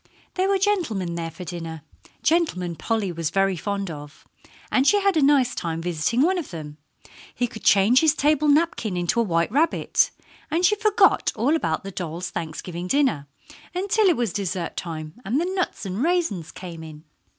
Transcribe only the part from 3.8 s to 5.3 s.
of and she had a